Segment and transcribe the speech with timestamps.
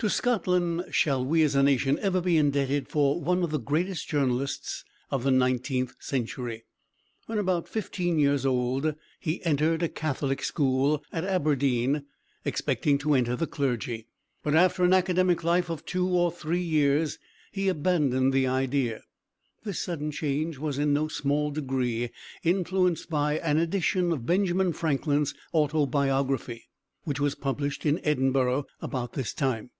[0.00, 4.06] To Scotland shall we as a nation ever be indebted for one of the greatest
[4.06, 6.64] journalists of the nineteenth century.
[7.24, 12.04] When about fifteen years old he entered a Catholic school at Aberdeen
[12.44, 14.06] expecting to enter the clergy,
[14.42, 17.18] but after an academic life of two or three years
[17.50, 19.02] he abandoned the idea.
[19.64, 22.10] This sudden change was in no small degree
[22.44, 26.68] influenced by an edition of "Benjamin Franklin's Autobiography"
[27.04, 29.70] which was published in Edinburgh about this time.